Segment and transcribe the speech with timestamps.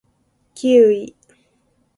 [0.55, 1.15] キウイ